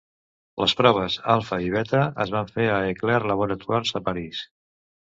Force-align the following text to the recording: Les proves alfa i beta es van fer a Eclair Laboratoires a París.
Les 0.61 0.73
proves 0.79 1.17
alfa 1.35 1.59
i 1.67 1.71
beta 1.75 2.01
es 2.27 2.35
van 2.37 2.51
fer 2.57 2.67
a 2.79 2.83
Eclair 2.97 3.21
Laboratoires 3.35 3.97
a 4.03 4.05
París. 4.11 4.47